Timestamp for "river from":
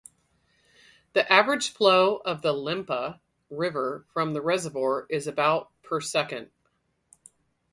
3.51-4.33